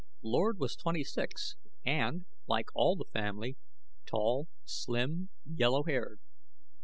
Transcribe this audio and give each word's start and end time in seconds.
Lord 0.23 0.57
was 0.57 0.75
twenty 0.75 1.03
six 1.03 1.57
and, 1.85 2.25
like 2.47 2.69
all 2.75 2.95
the 2.95 3.05
family, 3.05 3.55
tall, 4.07 4.47
slim, 4.65 5.29
yellow 5.45 5.83
haired. 5.83 6.19